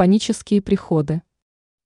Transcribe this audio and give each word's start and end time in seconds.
Панические 0.00 0.62
приходы. 0.62 1.20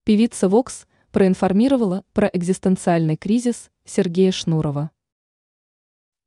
Певица 0.05 0.49
Вокс 0.49 0.87
проинформировала 1.11 2.05
про 2.13 2.31
экзистенциальный 2.33 3.17
кризис 3.17 3.73
Сергея 3.85 4.31
Шнурова. 4.31 4.93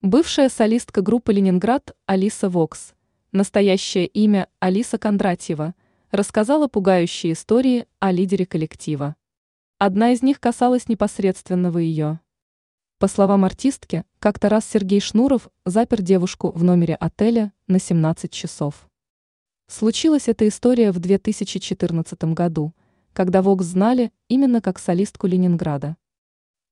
Бывшая 0.01 0.49
солистка 0.49 1.01
группы 1.01 1.31
«Ленинград» 1.31 1.95
Алиса 2.05 2.49
Вокс, 2.49 2.93
настоящее 3.31 4.05
имя 4.05 4.49
Алиса 4.59 4.97
Кондратьева, 4.97 5.75
рассказала 6.11 6.67
пугающие 6.67 7.31
истории 7.31 7.87
о 7.99 8.11
лидере 8.11 8.45
коллектива. 8.45 9.15
Одна 9.77 10.11
из 10.11 10.21
них 10.21 10.41
касалась 10.41 10.89
непосредственного 10.89 11.77
ее. 11.77 12.19
По 12.99 13.07
словам 13.07 13.45
артистки, 13.45 14.03
как-то 14.19 14.49
раз 14.49 14.65
Сергей 14.65 14.99
Шнуров 14.99 15.47
запер 15.63 16.01
девушку 16.01 16.51
в 16.51 16.65
номере 16.65 16.95
отеля 16.95 17.53
на 17.67 17.79
17 17.79 18.29
часов. 18.29 18.89
Случилась 19.69 20.29
эта 20.29 20.47
история 20.47 20.93
в 20.93 20.99
2014 20.99 22.23
году, 22.33 22.73
когда 23.11 23.41
Вокс 23.41 23.65
знали 23.65 24.13
именно 24.29 24.61
как 24.61 24.79
солистку 24.79 25.27
Ленинграда. 25.27 25.97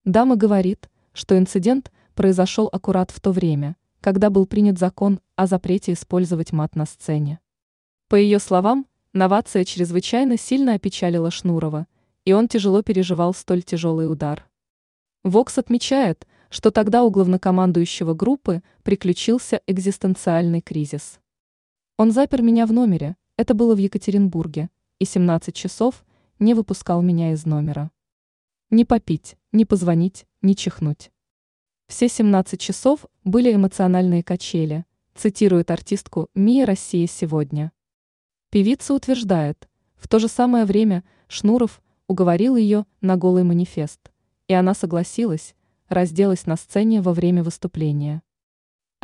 Дама 0.05 0.37
говорит, 0.37 0.89
что 1.11 1.37
инцидент 1.37 1.91
произошел 2.13 2.69
аккурат 2.71 3.11
в 3.11 3.19
то 3.19 3.33
время, 3.33 3.75
когда 3.99 4.29
был 4.29 4.45
принят 4.45 4.79
закон 4.79 5.19
о 5.35 5.45
запрете 5.45 5.91
использовать 5.91 6.53
мат 6.53 6.77
на 6.77 6.85
сцене. 6.85 7.41
По 8.07 8.15
ее 8.15 8.39
словам, 8.39 8.87
новация 9.11 9.65
чрезвычайно 9.65 10.37
сильно 10.37 10.75
опечалила 10.75 11.31
Шнурова, 11.31 11.87
и 12.23 12.31
он 12.31 12.47
тяжело 12.47 12.81
переживал 12.81 13.33
столь 13.33 13.63
тяжелый 13.63 14.09
удар. 14.09 14.47
Вокс 15.23 15.57
отмечает, 15.57 16.25
что 16.49 16.71
тогда 16.71 17.03
у 17.03 17.09
главнокомандующего 17.09 18.13
группы 18.13 18.63
приключился 18.83 19.59
экзистенциальный 19.67 20.61
кризис. 20.61 21.19
Он 21.97 22.11
запер 22.11 22.41
меня 22.41 22.65
в 22.65 22.73
номере, 22.73 23.15
это 23.37 23.53
было 23.53 23.73
в 23.73 23.77
Екатеринбурге, 23.77 24.69
и 24.99 25.05
17 25.05 25.55
часов 25.55 26.03
не 26.39 26.53
выпускал 26.53 27.01
меня 27.01 27.31
из 27.31 27.45
номера. 27.45 27.89
Не 28.69 28.83
попить, 28.83 29.37
не 29.53 29.63
позвонить, 29.63 30.25
не 30.41 30.57
чихнуть. 30.57 31.11
Все 31.87 32.09
17 32.09 32.59
часов 32.59 33.05
были 33.23 33.55
эмоциональные 33.55 34.23
качели, 34.23 34.83
цитирует 35.13 35.71
артистку 35.71 36.27
«Мия 36.35 36.65
Россия 36.65 37.07
сегодня». 37.07 37.71
Певица 38.49 38.93
утверждает, 38.93 39.69
в 39.95 40.09
то 40.09 40.19
же 40.19 40.27
самое 40.27 40.65
время 40.65 41.05
Шнуров 41.29 41.81
уговорил 42.07 42.57
ее 42.57 42.85
на 42.99 43.15
голый 43.15 43.43
манифест, 43.43 44.11
и 44.49 44.53
она 44.53 44.73
согласилась, 44.73 45.55
разделась 45.87 46.45
на 46.45 46.57
сцене 46.57 47.01
во 47.01 47.13
время 47.13 47.41
выступления. 47.41 48.21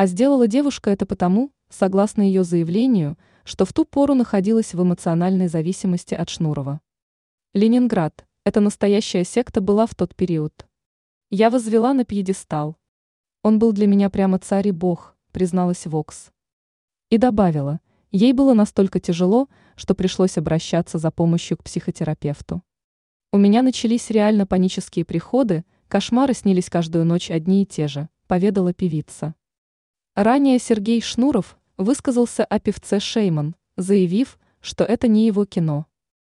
А 0.01 0.07
сделала 0.07 0.47
девушка 0.47 0.89
это 0.89 1.05
потому, 1.05 1.51
согласно 1.69 2.23
ее 2.23 2.43
заявлению, 2.43 3.19
что 3.43 3.65
в 3.65 3.71
ту 3.71 3.85
пору 3.85 4.15
находилась 4.15 4.73
в 4.73 4.81
эмоциональной 4.81 5.47
зависимости 5.47 6.15
от 6.15 6.27
Шнурова. 6.27 6.81
Ленинград– 7.53 8.25
это 8.43 8.61
настоящая 8.61 9.23
секта 9.23 9.61
была 9.61 9.85
в 9.85 9.93
тот 9.93 10.15
период. 10.15 10.65
Я 11.29 11.51
возвела 11.51 11.93
на 11.93 12.03
пьедестал. 12.03 12.77
Он 13.43 13.59
был 13.59 13.73
для 13.73 13.85
меня 13.85 14.09
прямо 14.09 14.39
царь 14.39 14.69
и 14.69 14.71
бог, 14.71 15.15
призналась 15.33 15.85
Вокс. 15.85 16.31
И 17.11 17.19
добавила, 17.19 17.79
ей 18.09 18.33
было 18.33 18.55
настолько 18.55 18.99
тяжело, 18.99 19.49
что 19.75 19.93
пришлось 19.93 20.35
обращаться 20.35 20.97
за 20.97 21.11
помощью 21.11 21.57
к 21.57 21.63
психотерапевту. 21.63 22.63
У 23.31 23.37
меня 23.37 23.61
начались 23.61 24.09
реально 24.09 24.47
панические 24.47 25.05
приходы, 25.05 25.63
кошмары 25.87 26.33
снились 26.33 26.71
каждую 26.71 27.05
ночь 27.05 27.29
одни 27.29 27.61
и 27.61 27.65
те 27.67 27.87
же, 27.87 28.09
поведала 28.25 28.73
певица. 28.73 29.35
Ранее 30.15 30.59
Сергей 30.59 31.01
Шнуров 31.01 31.57
высказался 31.77 32.43
о 32.43 32.59
певце 32.59 32.99
Шейман, 32.99 33.55
заявив, 33.77 34.37
что 34.59 34.83
это 34.83 35.07
не 35.07 35.25
его 35.25 35.45
кино. 35.45 35.85